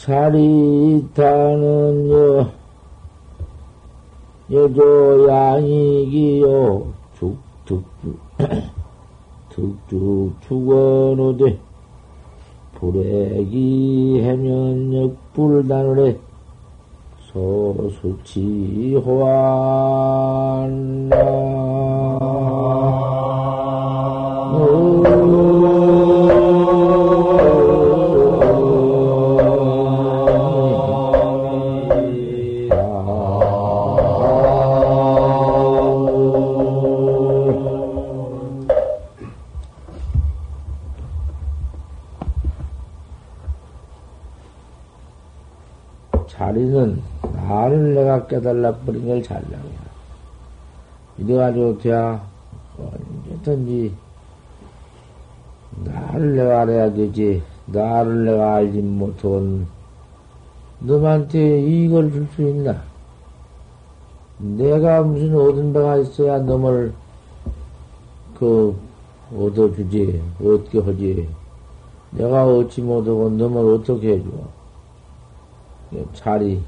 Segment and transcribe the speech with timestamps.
[0.00, 1.10] 자리타는
[2.10, 2.50] 여,
[4.50, 6.86] 여조 양이기요,
[7.18, 7.36] 죽,
[7.66, 7.84] 득,
[9.50, 11.58] 득죽 죽어노되,
[12.76, 16.16] 불액이 해면 역 불단을해,
[17.30, 20.00] 소수치 호환나.
[48.40, 49.60] 깨달라 버린 걸 잘라야.
[51.18, 52.26] 이래가지고 돼야
[52.78, 53.94] 언제든지
[55.84, 57.42] 나를 내가 알아야 되지.
[57.66, 59.66] 나를 내가 알지 못한
[60.80, 62.82] 너한테 이익을 줄 수 있나?
[64.38, 66.94] 내가 무슨 얻은 바가 있어야 너를
[68.38, 68.74] 그
[69.36, 71.28] 얻어주지, 얻게 하지.
[72.12, 74.28] 내가 얻지 못하고 너를 어떻게 해줘?
[76.14, 76.62] 자리,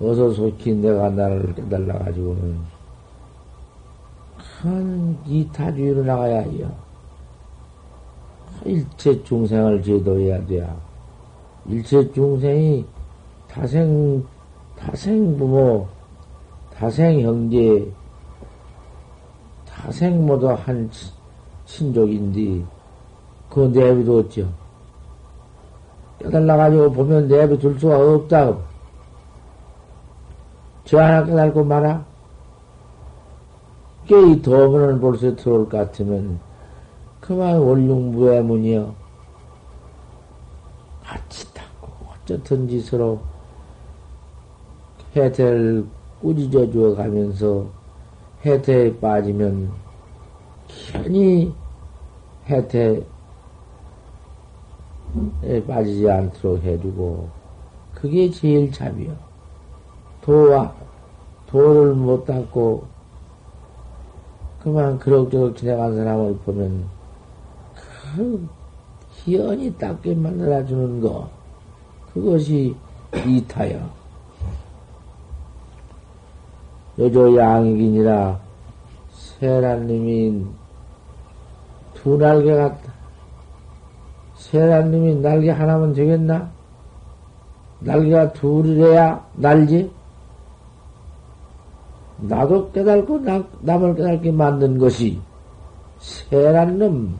[0.00, 2.58] 어서 속히 내가 나를 깨달아가지고는
[4.62, 6.70] 큰 이타주의로 나가야 해요.
[8.64, 10.74] 일체 중생을 제도해야 돼야.
[11.66, 12.84] 일체 중생이
[13.48, 14.24] 타생,
[14.78, 15.86] 타생 부모,
[16.74, 17.90] 타생 형제,
[19.66, 20.90] 타생 모두 한
[21.66, 22.64] 친족인데,
[23.48, 24.50] 그거 내비뒀죠.
[26.20, 28.69] 깨달아가지고 보면 내비둘 수가 없다.
[30.90, 32.04] 저 하나 깨달고 말아.
[34.08, 36.40] 깨이 도문을 볼수 들어올 것 같으면,
[37.20, 38.92] 그만 원룡무해문이여.
[41.04, 43.20] 같이 닦고, 어쨌든 짓으로
[45.14, 45.86] 해태를
[46.20, 47.66] 꾸짖어 주어 가면서
[48.44, 49.70] 해태에 빠지면,
[50.66, 51.54] 괜히
[52.48, 53.00] 해태
[55.44, 57.28] 에 빠지지 않도록 해주고,
[57.94, 59.29] 그게 제일 참이요.
[60.22, 60.72] 도와,
[61.46, 62.84] 도를 못 닦고,
[64.62, 66.84] 그만 그럭저럭 지나간 사람을 보면,
[68.14, 68.48] 그,
[69.10, 71.28] 희연히 닦게 만들어주는 거,
[72.12, 72.76] 그것이
[73.26, 73.88] 이타요.
[76.98, 78.38] 여조 양이긴이라,
[79.12, 80.44] 세란님이
[81.94, 82.92] 두 날개 같다.
[84.36, 86.50] 세란님이 날개 하나면 되겠나?
[87.80, 89.90] 날개가 둘이래야 날지?
[92.22, 95.20] 나도 깨달고 나, 남을 깨달게 만든 것이
[95.98, 97.18] 세란놈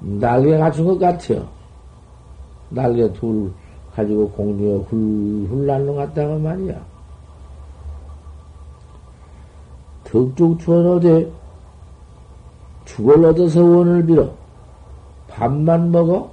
[0.00, 1.46] 날개 갖춘 것 같아요.
[2.70, 3.52] 날개 둘
[3.94, 6.80] 가지고 공중에 훌훌 날는 것 같다고 말이야.
[10.04, 11.30] 덕죽 추원어대
[12.84, 14.30] 죽을 얻어서 원을 빌어
[15.28, 16.30] 밥만 먹어?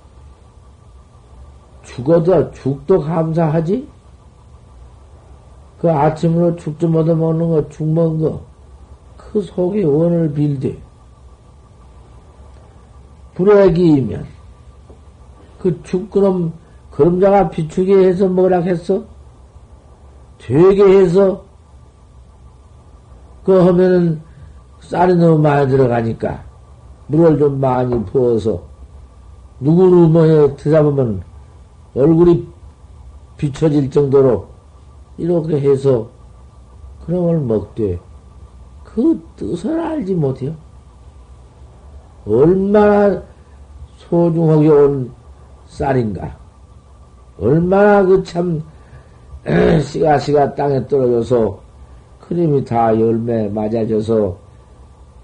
[1.84, 3.88] 죽어도 죽도 감사하지?
[5.80, 8.42] 그 아침으로 죽 좀 얻어 먹는 거, 죽 먹은 거,
[9.16, 10.78] 그 속에 원을 빌되.
[13.36, 14.26] 불액이면,
[15.60, 16.52] 그 죽, 그럼,
[16.92, 19.02] 그림자가 비추게 해서 뭐라 했어?
[20.38, 21.42] 되게 해서,
[23.46, 24.22] 그 하면은,
[24.82, 26.44] 쌀이 너무 많이 들어가니까,
[27.08, 28.62] 물을 좀 많이 부어서,
[29.62, 31.22] 누구를 뭐에 드잡으면
[31.96, 32.46] 얼굴이
[33.38, 34.49] 비춰질 정도로
[35.20, 36.08] 이렇게 해서
[37.06, 38.00] 그놈을 먹되
[38.84, 40.54] 그 뜻을 알지 못해요.
[42.26, 43.22] 얼마나
[43.98, 45.12] 소중하게 온
[45.68, 46.36] 쌀인가.
[47.40, 48.62] 얼마나 그참
[49.82, 51.60] 씨가씨가 땅에 떨어져서
[52.22, 54.38] 크림이 다 열매 맞아져서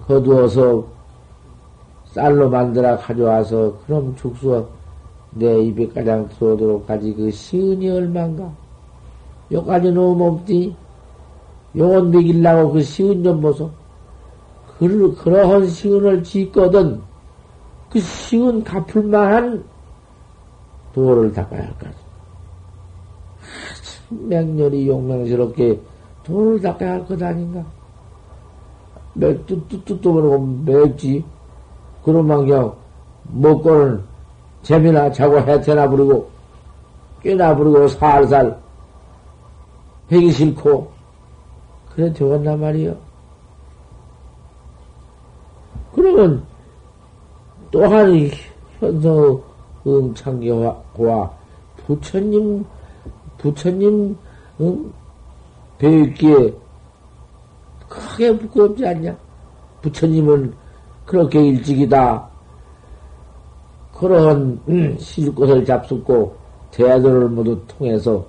[0.08, 0.86] 거두어서
[2.06, 4.66] 쌀로 만들어 가져와서 그럼 죽수
[5.32, 8.65] 내 입에 가장 들어오도록 까지 그 시은이 얼만가?
[9.52, 10.76] 요까지 너무 없지?
[11.76, 13.70] 용원 먹이려고 그 시은 좀 보소.
[14.78, 17.02] 그, 그러한 시은을 짓거든
[17.90, 19.64] 그 시은 갚을 만한
[20.94, 21.96] 도를 닦아야 할 거지.
[24.10, 25.80] 맹렬히 용맹스럽게
[26.24, 27.64] 도를 닦아야 할 것 아닌가?
[29.14, 31.24] 맥, 뚜뚜뚜 모르고 맥지.
[32.04, 32.74] 그런만 그냥
[33.24, 34.04] 먹고는
[34.62, 36.30] 재미나 자고 해태나 부르고
[37.22, 38.65] 꽤나 부르고 살살
[40.10, 40.92] 하기 싫고
[41.90, 42.96] 그래 되겠나 말이요.
[45.94, 46.44] 그러면
[47.72, 48.30] 또한
[48.80, 49.42] 현성의
[49.88, 51.38] 응창경과
[51.86, 52.66] 부처님,
[53.38, 54.18] 부처님,
[54.60, 54.94] 응?
[55.78, 56.54] 배웠기에
[57.88, 59.16] 크게 부끄럽지 않냐?
[59.82, 60.54] 부처님은
[61.06, 62.28] 그렇게 일찍이다.
[63.94, 66.36] 그런, 음, 시주것을 잡숫고,
[66.72, 68.26] 대들을 모두 통해서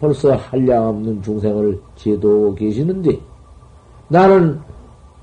[0.00, 3.18] 벌써 한량없는 중생을 제도하고 계시는데,
[4.08, 4.60] 나는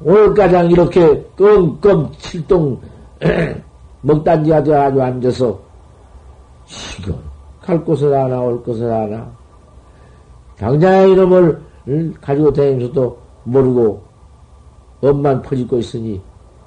[0.04, 2.80] 오늘 가장 이렇게 끙끙 칠동
[4.02, 5.60] 먹단지가 되어가지고 앉아서,
[6.66, 7.16] 지금
[7.62, 9.30] 갈 곳을 하나, 올 곳을 하나,
[10.58, 11.62] 당장의 이름을
[12.20, 14.02] 가지고 다니면서도 모르고,
[15.02, 16.22] 엄만 퍼지고 있으니,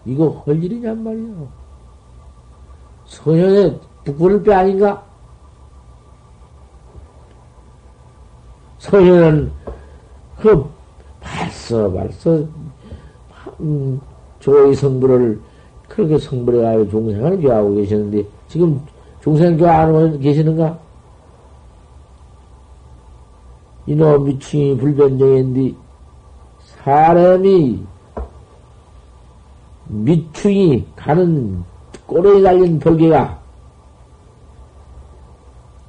[0.05, 1.33] 이거 할 일이냔 말이야.
[3.07, 5.03] 소년의 부끄러울 때 아닌가?
[8.85, 9.51] 소년은
[10.41, 10.71] 그
[11.21, 12.45] 발서 발서
[13.61, 13.99] 음,
[14.41, 15.41] 조의 성불을
[15.89, 18.81] 그렇게 성불해가지고 종생을 교하고 계시는데 지금
[19.23, 20.79] 종생 교하고 계시는가?
[23.87, 25.75] 이놈 미충이 불변정인데
[26.61, 27.83] 사람이
[29.89, 31.65] 미충이 가는
[32.07, 33.44] 꼬리에 달린 벌개가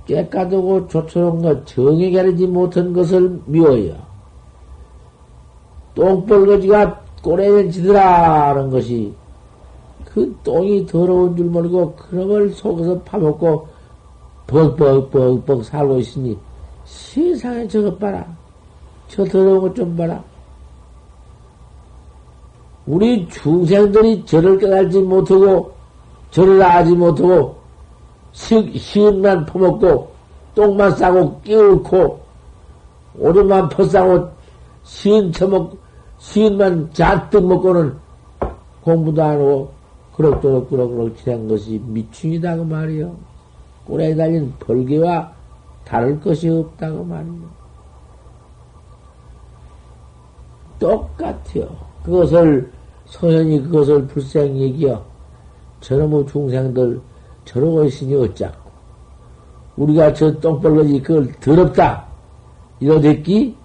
[0.07, 3.95] 깨끗하고 조촐한 것, 정에 가르지 못한 것을 미워요.
[5.95, 9.13] 똥벌거지가 꼬리에 지더라는 것이
[10.03, 13.67] 그 똥이 더러운 줄 모르고 그놈을 속에서 파먹고
[14.47, 16.37] 벅벅벅벅 살고 있으니
[16.85, 18.25] 세상에 저것 봐라.
[19.07, 20.23] 저 더러운 것 좀 봐라.
[22.85, 25.71] 우리 중생들이 저를 깨달지 못하고
[26.29, 27.55] 저를 아지 못하고
[28.35, 30.11] 시은만 퍼먹고
[30.53, 32.19] 똥만 싸고 끼울고
[33.17, 34.29] 오줌만 퍼싸고
[34.83, 35.77] 시은 처먹
[36.19, 37.95] 시은만 잔뜩 먹고는
[38.83, 39.71] 공부도 안 하고
[40.15, 43.15] 그럭저럭 그럭그럭 지낸 것이 미충이다 그 말이요.
[43.85, 45.31] 꼴에 달린 벌개와
[45.85, 47.65] 다를 것이 없다고 말이요.
[50.79, 51.69] 똑같아요.
[52.03, 52.71] 그것을
[53.05, 55.03] 소현이 그것을 불생 얘기여.
[55.81, 57.01] 저놈의 중생들
[57.45, 58.65] 저러고 있으니 어쩌고.
[59.77, 62.05] 우리가 저 똥벌거지 그걸 더럽다.
[62.79, 63.55] 이러댔기?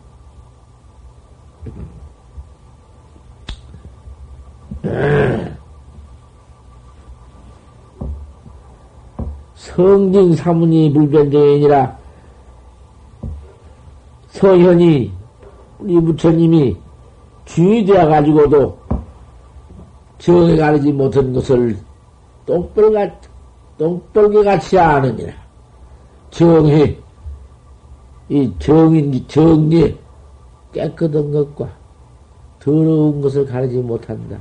[9.54, 11.98] 성징 사문이 불변정이니라
[14.28, 15.12] 서현이
[15.78, 16.76] 우리 부처님이
[17.44, 18.78] 주인이 되어 가지고도
[20.18, 21.78] 정에 가르지 못한 것을
[22.46, 23.20] 똥벌같,
[23.80, 25.32] 똥벌개 같이 아느니라.
[26.30, 26.98] 정해,
[28.28, 29.98] 이 정인, 정리,
[30.70, 31.66] 깨끗한 것과
[32.58, 34.36] 더러운 것을 가르지 못한다.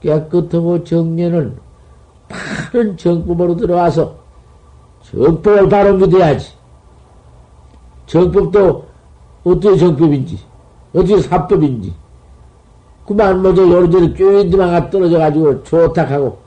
[0.00, 1.58] 깨끗하고 정리는
[2.28, 4.14] 바른 정법으로 들어와서
[5.02, 6.52] 정법을 바로 믿어야지.
[8.06, 8.84] 정법도
[9.42, 10.38] 어떻게 정법인지,
[10.94, 11.92] 어떻게 사법인지.
[13.04, 16.45] 그만 먼저 요런저런 쪼인드만 떨어져가지고 좋다 하고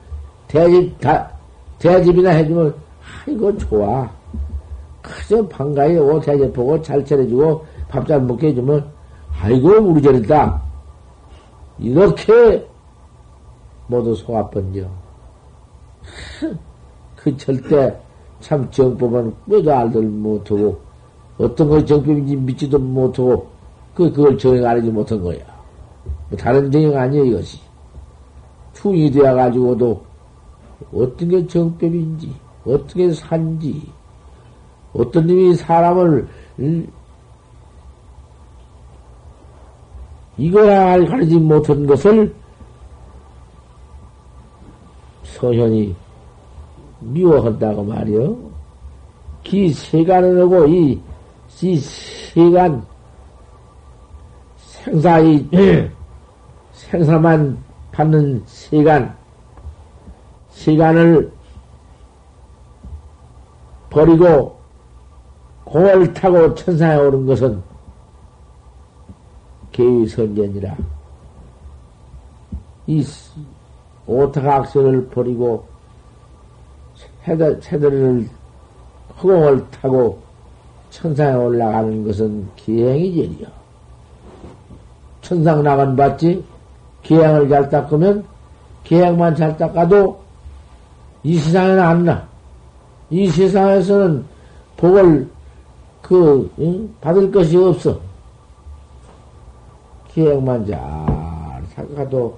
[0.50, 1.30] 대집, 다,
[1.78, 2.74] 대집이나 해주면,
[3.24, 4.10] 아이고, 좋아.
[5.00, 8.84] 그저 반가이 오고 대접 보고 잘 차려주고 밥 잘 먹게 해주면,
[9.40, 10.60] 아이고, 우리 저리다.
[11.78, 12.66] 이렇게
[13.86, 14.88] 모두 속아번져.
[17.16, 17.96] 그 절대
[18.40, 20.80] 참 정법은 뭐도 알들 못하고,
[21.38, 23.46] 어떤 것이 정법인지 믿지도 못하고,
[23.94, 25.38] 그, 그걸 정해 알지 못한 거야.
[26.28, 27.60] 뭐 다른 정형 아니에요, 이것이.
[28.72, 30.09] 충이 되어가지고도
[30.92, 32.34] 어떤 게 정법인지,
[32.64, 33.90] 어떤 게 산지,
[34.92, 36.92] 어떤 놈이 사람을, 음,
[40.36, 42.34] 이거야 가르지 못한 것을
[45.22, 45.94] 소현이
[47.00, 48.36] 미워한다고 말이요.
[49.42, 51.00] 기 세간을 하고 이,
[51.62, 52.84] 이 세간,
[54.56, 55.46] 생사의
[56.72, 57.58] 생사만
[57.92, 59.14] 받는 시간,
[60.60, 61.32] 시간을
[63.88, 64.58] 버리고
[65.64, 67.62] 공을 타고 천상에 오른 것은
[69.72, 70.76] 개의선전이라.
[72.88, 73.04] 이
[74.06, 75.64] 오타각설을 버리고
[77.24, 78.28] 새들을
[79.16, 80.20] 허공을 타고
[80.90, 83.48] 천상에 올라가는 것은 기행이절이요.
[85.22, 86.44] 천상 나간 봤지?
[87.02, 88.26] 기행을 잘 닦으면
[88.84, 90.19] 기행만 잘 닦아도
[91.22, 92.28] 이 세상에는 안 나.
[93.10, 94.24] 이 세상에서는
[94.76, 95.28] 복을
[96.00, 96.92] 그 응?
[97.00, 97.98] 받을 것이 없어.
[100.08, 100.78] 기행만 잘
[101.74, 102.36] 닦아도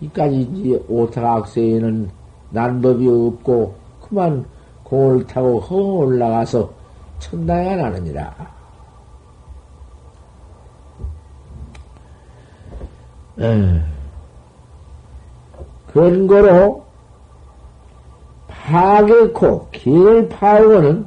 [0.00, 2.10] 이까지 오타각세에는
[2.50, 4.44] 난법이 없고 그만
[4.84, 6.70] 공을 타고 허 올라가서
[7.18, 8.34] 천당에 나느니라.
[15.92, 16.84] 그런 거로
[18.64, 21.04] 파괴코 길을 파고는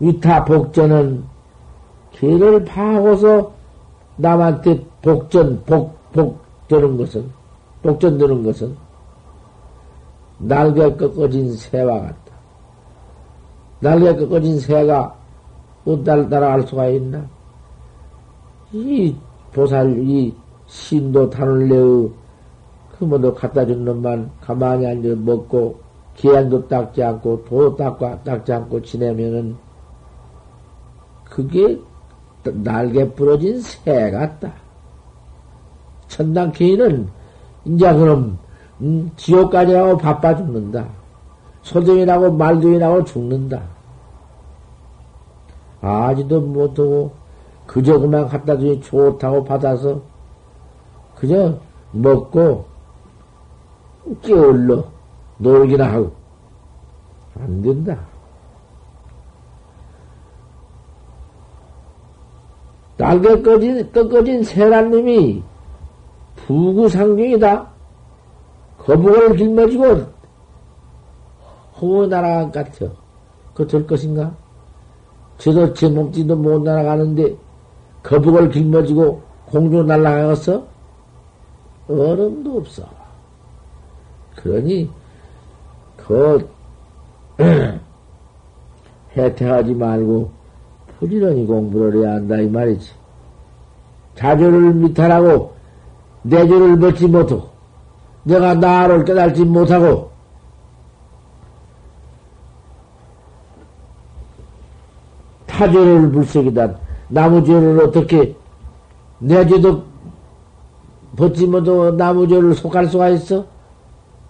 [0.00, 1.24] 위타 복전은
[2.12, 3.52] 길을 파고서
[4.16, 7.30] 남한테 복전 복 복되는 것은
[7.82, 8.76] 복전되는 것은
[10.38, 12.16] 날개 꺾어진 새와 같다.
[13.80, 15.14] 날개 꺾어진 새가
[15.86, 17.24] 어날 따라갈 수가 있나?
[18.72, 19.14] 이
[19.52, 20.34] 보살 이
[20.66, 22.10] 신도 다룰래의
[22.98, 25.85] 그 뭐도 갖다 준 놈만 가만히 앉아 먹고
[26.16, 29.56] 기한도 닦지 않고 도도 닦고 닦지 않고 지내면은
[31.24, 31.78] 그게
[32.42, 34.52] 날개 부러진 새 같다.
[36.08, 37.08] 천당 개인은
[37.64, 38.38] 이제 그럼
[38.80, 40.86] 음, 지옥까지 하고 바빠 죽는다.
[41.62, 43.62] 소등이라고 말등이라고 죽는다.
[45.80, 47.12] 아지도 못하고
[47.66, 50.00] 그저 그만 갖다 주니 좋다고 받아서
[51.16, 51.58] 그저
[51.92, 52.64] 먹고
[54.22, 54.84] 깨울러
[55.38, 56.12] 놀기나 하고
[57.38, 57.98] 안 된다.
[62.96, 65.42] 날개 꺼진, 꺾어진 세란님이
[66.36, 67.66] 부구상중이다.
[68.78, 70.06] 거북을 길머지고
[71.80, 72.86] 홍어 날아간 같아.
[73.54, 74.34] 그 될 것인가?
[75.38, 77.36] 저도 제 몸뚱이도 못 날아가는데
[78.02, 80.64] 거북을 길머지고 공중 날아가겠어?
[81.88, 82.84] 얼음도 없어.
[84.36, 84.90] 그러니
[86.06, 86.48] 그
[89.16, 90.30] 해태하지 말고
[90.98, 92.90] 부지런히 공부를 해야 한다 이 말이지.
[94.14, 95.54] 자조를 미탈하고
[96.22, 97.48] 내조를 벗지 못하고
[98.24, 100.10] 내가 나를 깨달지 못하고
[105.46, 106.74] 타조를 불색이다.
[107.08, 108.34] 나무죄를 어떻게
[109.18, 109.84] 내죄도
[111.16, 113.55] 벗지 못하고 나무죄를 속할 수가 있어?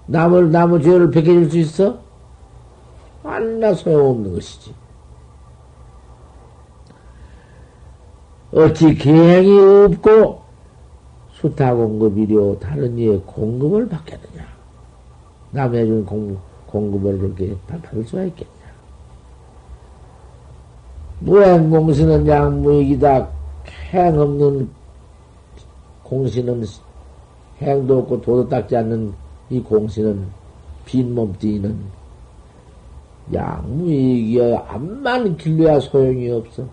[0.07, 1.99] 나무, 나무죄를 베껴줄 수 있어?
[3.25, 4.75] 안나 소용없는 것이지.
[8.53, 10.41] 어찌 계행이 없고
[11.33, 14.47] 수타 공급이려 다른 이의 공급을 받겠느냐?
[15.51, 18.53] 남의 준 공, 공급을 그렇게 받을 수가 있겠냐?
[21.21, 23.29] 무행공신은 양무익이다.
[23.91, 24.69] 행 없는
[26.05, 26.65] 공신은
[27.61, 29.13] 행도 없고 도도 닦지 않는
[29.51, 30.27] 이 공신은
[30.85, 31.79] 빈몸띠는
[33.33, 34.67] 양무익이야.
[34.69, 36.65] 암만 길러야 소용이 없어.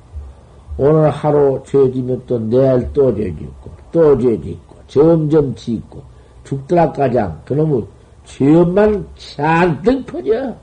[0.78, 6.02] 오늘 하루 죄지면 또 내일 또 죄짓고, 또 죄짓고, 점점 짓고,
[6.44, 7.86] 죽더라 가장, 그놈의
[8.26, 10.56] 죄업만 잔뜩 퍼져.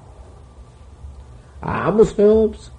[1.60, 2.70] 아무 소용없어.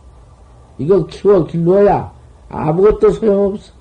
[0.78, 2.12] 이거 키워 길러야
[2.50, 3.72] 아무것도 소용없어.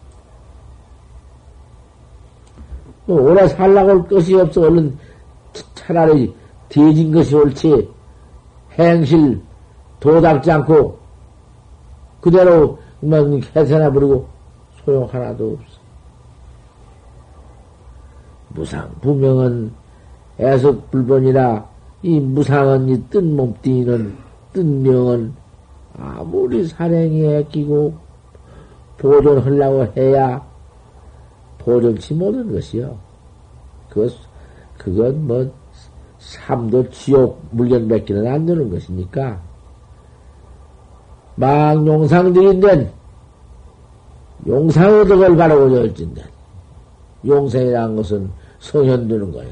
[3.07, 4.61] 뭐 오래 살라고 할 것이 없어.
[4.61, 4.97] 얼른
[5.91, 6.33] 차라리
[6.69, 7.91] 뒤진 것이 옳지.
[8.79, 9.41] 행실
[9.99, 10.97] 도닥지 않고
[12.21, 14.29] 그대로 막 해세나 부르고
[14.85, 15.81] 소용 하나도 없어.
[18.51, 19.73] 무상 부명은
[20.39, 21.69] 애석 불본이라
[22.03, 24.17] 이 무상은 이 뜬 몸뚱이는
[24.53, 25.35] 뜬 명은
[25.99, 27.95] 아무리 사랭이에 끼고
[28.97, 30.41] 보존하려고 해야
[31.59, 32.97] 보존치 못한 것이요.
[33.91, 34.13] 그것,
[34.79, 35.53] 그건 뭐,
[36.21, 39.41] 삼도 지옥 물건 맺기는 안 되는 것이니까.
[41.35, 42.93] 막 용상들인데,
[44.47, 46.23] 용상의 덕을 바라고 열진데,
[47.27, 49.49] 용생이라는 것은 성현되는 거야.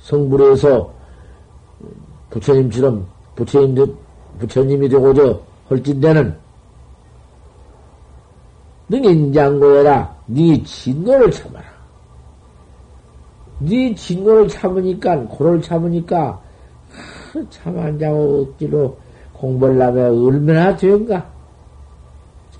[0.00, 0.90] 성불에서
[2.30, 3.06] 부처님처럼,
[3.36, 3.96] 부처님,
[4.38, 5.38] 부처님이 되고자
[5.70, 6.36] 헐진대는
[8.88, 10.16] 능인장고해라.
[10.26, 11.77] 네 진노를 참아라.
[13.60, 16.40] 네 진노를 참으니까, 고를 참으니까,
[17.50, 18.96] 참안 자고 억지로
[19.80, 21.28] 하면 얼마나 되는가?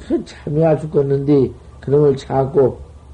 [0.07, 1.51] 그 참여가 죽겠는데,
[1.81, 2.17] 그놈을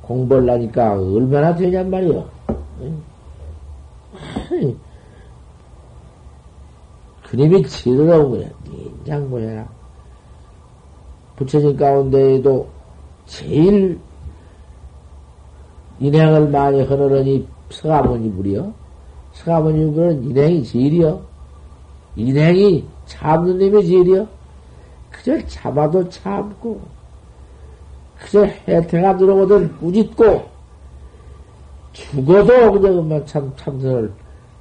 [0.02, 2.28] 공부를 하니까 얼마나 되냔 말이요.
[7.28, 8.48] 그님이 지르러운 거야.
[8.66, 9.68] 인장고해라.
[11.36, 12.68] 부처님 가운데에도
[13.26, 13.98] 제일
[15.98, 18.72] 인행을 많이 하느니 서가모니 불이요.
[19.32, 21.20] 서가모니 불은 인행이 제일이요.
[22.16, 24.26] 인행이 참는 놈이 제일이요.
[25.10, 26.80] 그저 참아도 참고,
[28.18, 30.44] 그저 해태가 들어오든 꾸짖고,
[31.92, 34.12] 죽어도 그저 그만 참, 참선을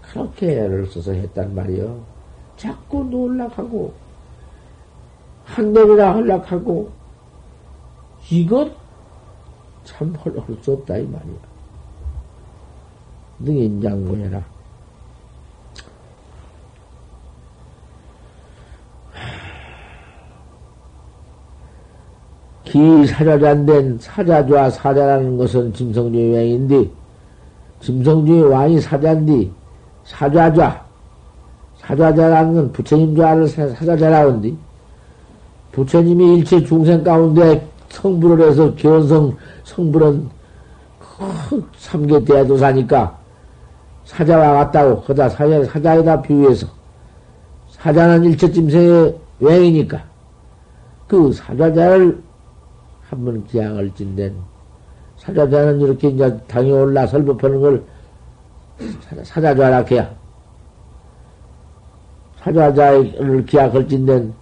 [0.01, 1.99] 그렇게 애를 써서 했단 말이요.
[2.57, 3.93] 자꾸 놀락하고,
[5.45, 6.91] 한내리라 헐락하고,
[8.31, 8.71] 이것
[9.83, 11.53] 참헐수 없다, 이 말이야.
[13.43, 14.41] 능인장고해라.
[22.63, 26.89] 기사자잔된 사자좌 사자라는 것은 짐성주의 왕인데,
[27.81, 29.51] 짐성주의 왕이 사자인데,
[30.05, 30.83] 사자좌,
[31.77, 34.55] 사자자라는 건 부처님 좌를 사자자라는데,
[35.71, 40.29] 부처님이 일체 중생 가운데 성불을 해서 견성 성불은
[40.99, 43.22] 그 삼계 대도사니까
[44.05, 46.67] 사자와 같다고, 그다 사자, 사자에다 비유해서,
[47.69, 50.03] 사자는 일체 짐승의 왕이니까,
[51.07, 52.21] 그 사자자를
[53.09, 54.35] 한번 기양을 찐댄
[55.17, 57.83] 사자자는 이렇게 이제 당이 올라 설법하는 걸
[59.23, 60.09] 사자자라 해야
[62.39, 64.33] 사자자를 기약을 찐댄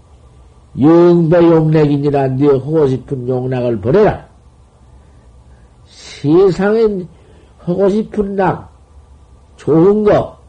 [0.79, 4.25] 영배 용락이니라 네 하고 싶은 용락을 버려라.
[5.85, 7.07] 세상엔
[7.59, 8.70] 하고 싶은 낙,
[9.61, 10.39] 좋은 거,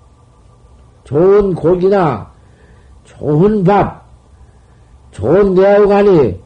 [1.05, 2.33] 좋은 고기나
[3.05, 4.07] 좋은 밥,
[5.11, 6.41] 좋은 대화관이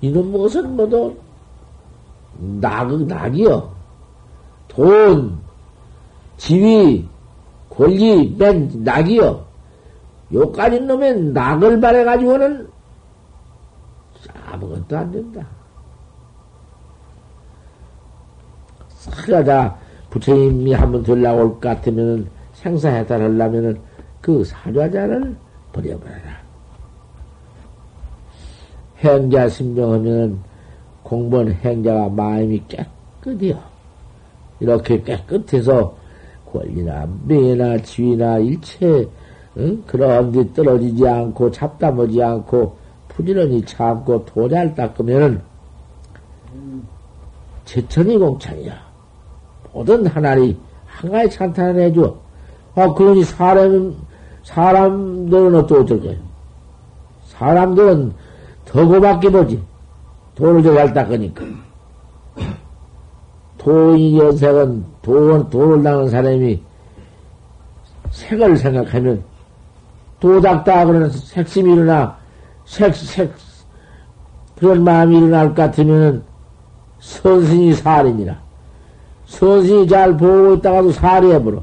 [0.00, 1.16] 이놈 것은 모두
[2.60, 3.74] 낙, 낙이요.
[4.68, 5.36] 돈,
[6.36, 7.08] 지위,
[7.68, 9.44] 권리, 맨 낙이요.
[10.32, 12.70] 요까지 놈의 낙을 바래가지고는
[14.46, 15.44] 아무것도 안 된다.
[18.90, 19.76] 사자다
[20.14, 23.80] 부처님이 한번 들라고 올것 같으면 생사해탈하려면은
[24.20, 25.34] 그 사자자를
[25.72, 26.44] 버려버려라.
[28.98, 30.38] 행자 심정하면
[31.02, 33.60] 공무원 행자가 마음이 깨끗해요.
[34.60, 35.96] 이렇게 깨끗해서
[36.52, 39.08] 권리나 명예나 지위나 일체
[39.56, 39.82] 응?
[39.84, 42.76] 그런 데 떨어지지 않고 잡담하지 않고
[43.08, 45.42] 부지런히 참고 도잘 닦으면은
[47.64, 48.93] 제천이 공찬이야.
[49.74, 50.56] 모든 하나리
[50.86, 52.14] 한가지 찬탄을 해줘.
[52.76, 53.94] 아, 그러니 사람,
[54.44, 56.14] 사람들은 어쩌고 저쩌고.
[57.26, 58.12] 사람들은
[58.64, 59.60] 더 고맙게 보지.
[60.36, 61.44] 돈을 잘 닦으니까.
[63.58, 66.62] 돈이 연색은 돈, 돈을 당한 사람이
[68.10, 69.24] 색을 생각하면
[70.20, 72.16] 도닥다 그러는 색심이 일어나,
[72.64, 73.32] 색, 색,
[74.56, 76.22] 그런 마음이 일어날 것 같으면은
[77.00, 78.43] 선신이 살인이라.
[79.38, 81.62] 선신이 잘 보고 있다가도 살이 해버려.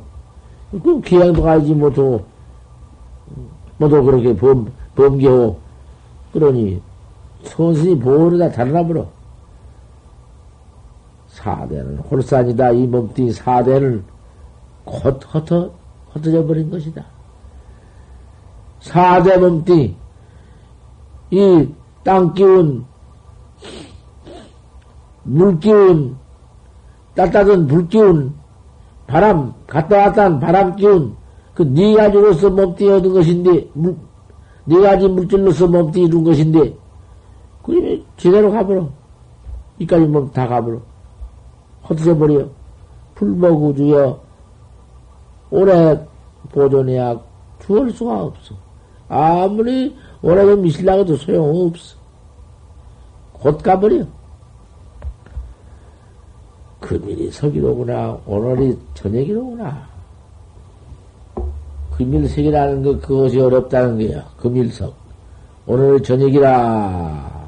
[0.71, 2.23] 그 기양도 가지 못하고,
[3.77, 5.59] 모두 그렇게 범, 범계고,
[6.33, 6.81] 그러니
[7.43, 9.05] 선신이 보호를 다 달라버려
[11.27, 12.71] 사대는 홀산이다.
[12.71, 14.03] 이 몸뚱이 사대는
[14.85, 15.71] 곧 흩어,
[16.11, 17.03] 흩어져 버린 것이다.
[18.79, 19.95] 사대 몸뚱이,
[21.31, 22.85] 이 땅 기운,
[25.23, 26.17] 물 기운,
[27.15, 28.33] 따뜻한 불 기운,
[29.07, 31.15] 바람, 갔다 왔다 한 바람 기운,
[31.53, 33.95] 그 네 가지로서 몸뚱이 얻은 것인데, 물,
[34.65, 36.73] 네 가지 물질로서 몸뚱이 이룬 것인데,
[37.63, 38.87] 그게 제대로 가버려.
[39.79, 40.79] 이까지 몸 다 가버려.
[41.89, 42.47] 헛어져 버려.
[43.15, 44.19] 불먹우주여,
[45.51, 46.07] 오래
[46.51, 47.19] 보존해야
[47.59, 48.55] 주할 수가 없어.
[49.09, 51.97] 아무리 오래 미실라고도 소용없어.
[53.33, 54.05] 곧 가버려.
[56.81, 58.19] 금일이 서기로구나.
[58.25, 59.87] 오늘이 저녁이로구나.
[61.95, 64.25] 금일석이라는 거, 그것이 어렵다는 거야.
[64.37, 64.93] 금일석.
[65.67, 67.41] 오늘 저녁이라.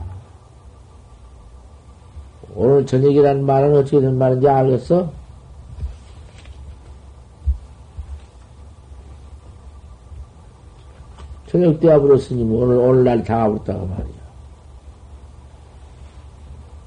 [2.55, 5.11] 오늘 저녁이라는 말은 어떻게 된 말인지 알겠어?
[11.47, 14.22] 저녁 때 와버렸으니 뭐 오늘, 오늘날 다 와버렸다고 말이야.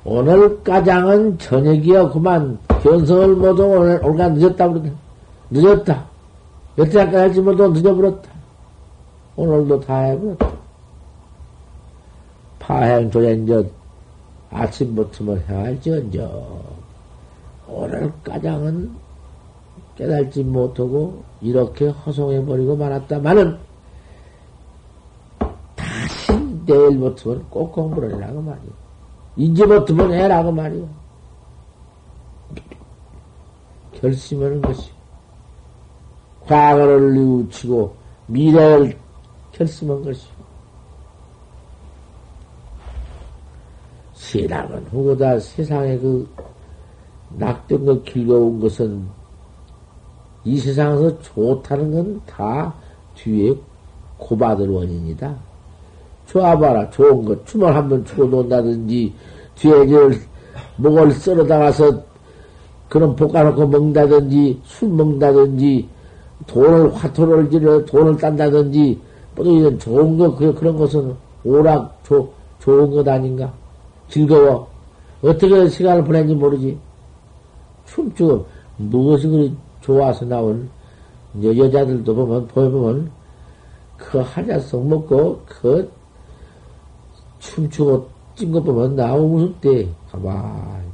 [0.09, 2.11] 오늘 가장은 저녁이야.
[2.11, 4.93] 그만 견성을 모두 오늘, 오늘가 늦었다 그러네.
[5.51, 6.07] 늦었다.
[6.79, 8.31] 아까 할지 모두 늦어버렸다.
[9.35, 10.53] 오늘도 다 해버렸다.
[12.61, 13.69] 파행 조연전
[14.51, 16.63] 아침부터 해할지언정
[17.69, 18.91] 오늘 가장은
[19.97, 23.59] 깨달지 못하고 이렇게 허송해버리고 말았다마는
[25.75, 26.33] 다시
[26.67, 28.86] 내일부터는 꼭 공부를 해라고 말이오.
[29.37, 30.89] 이제부터는 해라고 말이오.
[33.95, 34.91] 결심하는 것이
[36.47, 37.95] 과거를 뉘우치고
[38.27, 38.99] 미래를
[39.53, 40.37] 결심한 것이오.
[44.15, 46.29] 신앙은 후보다 세상에 그
[47.31, 49.07] 낙된 거 길거운 것은
[50.45, 52.75] 이 세상에서 좋다는 건 다
[53.15, 53.55] 뒤에
[54.19, 55.35] 고받을 원인이다.
[56.27, 56.91] 좋아봐라.
[56.91, 57.47] 좋은 것.
[57.47, 59.13] 춤을 한번 추고 논다든지,
[59.55, 60.11] 뒤에 저,
[60.77, 62.03] 목을 썰어다가서,
[62.89, 65.89] 그런 볶아놓고 먹는다든지, 술 먹는다든지,
[66.47, 69.01] 돈을, 화토를 지르, 돈을 딴다든지,
[69.35, 73.53] 뭐 이런 좋은 거, 그, 그런 것은 오락, 조, 좋은 것 아닌가?
[74.09, 74.69] 즐거워.
[75.23, 76.79] 어떻게 시간을 보낸지 모르지.
[77.87, 78.47] 춤추고,
[78.79, 80.69] 무엇이 그리 좋아서 나온
[81.43, 83.11] 여, 여자들도 보면, 보면,
[83.97, 85.91] 그 한약속 먹고, 그
[87.39, 89.89] 춤추고 찐거 보면 나무 무섭대.
[90.11, 90.85] 가만.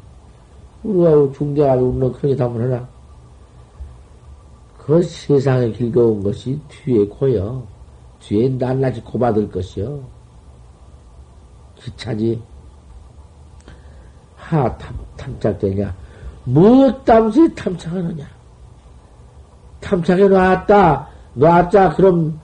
[0.83, 2.89] 우리가 중대하게 웃는 그런 게 다문하나.
[4.79, 7.63] 그 세상에 길거운 것이 뒤에 고여.
[8.21, 10.01] 뒤에 낱낱이 고받을 것이요.
[11.77, 12.41] 기차지.
[14.37, 15.95] 하, 탐, 탐착되냐.
[16.45, 18.27] 무엇 땀시 탐착하느냐.
[19.81, 21.09] 탐착해 놨다.
[21.35, 22.41] 놨자, 그럼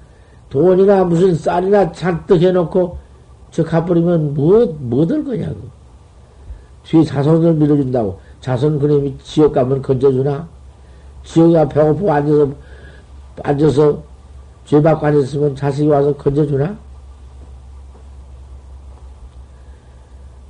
[0.49, 2.99] 돈이나 무슨 쌀이나 잔뜩 해놓고
[3.51, 5.57] 저 가버리면 뭐, 뭐될 거냐고.
[6.85, 8.19] 뒤에 자손을 밀어준다고.
[8.41, 10.49] 자손 그놈이 지옥 가면 건져주나?
[11.25, 12.51] 지옥에 배고프고 앉아서,
[13.43, 14.03] 앉아서
[14.65, 16.77] 죄 받고 앉았으면 자식이 와서 건져주나?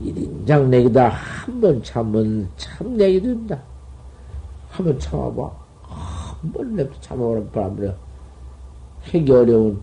[0.00, 1.08] 일인장 내기다.
[1.08, 3.58] 한 번 참으면 참 내기 된다.
[4.70, 5.50] 한 번 참아봐.
[5.82, 7.92] 한 번 냅둬 참아보라, 바람부려.
[9.02, 9.80] 하기 어려운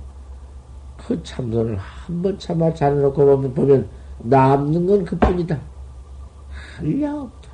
[0.97, 5.59] 그 참선을 한 번 참아 잘해놓고 보면, 보면 남는 건 그뿐이다.
[6.77, 7.49] 한량 없다.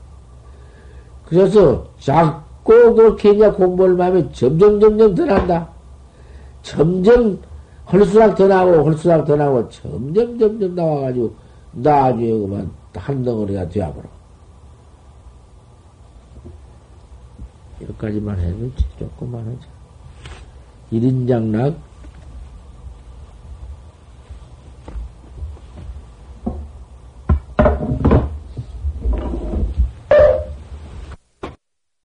[1.26, 5.70] 그래서 자꾸 그렇게 이제 공부를 하면 점점 점점 더 난다.
[6.62, 7.40] 점점
[7.92, 11.34] 헐수락 더 나고 헐수락 더 나고 점점 점점 나와가지고
[11.74, 14.06] 나중에 그만 한 덩어리가 되어버려.
[17.82, 19.68] 여기까지만 해도 조금만 하자.
[20.92, 21.76] 일인장락